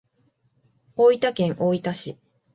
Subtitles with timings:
[0.95, 2.17] 大分県大分市